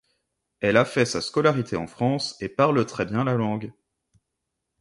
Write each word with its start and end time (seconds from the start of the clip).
Elle 0.61 0.77
a 0.77 0.81
aussi 0.81 0.93
fait 0.93 1.05
sa 1.05 1.21
scolarité 1.21 1.75
en 1.77 1.85
France 1.85 2.35
et 2.41 2.49
parle 2.49 2.83
très 2.87 3.05
bien 3.05 3.23
la 3.23 3.35
langue. 3.35 3.71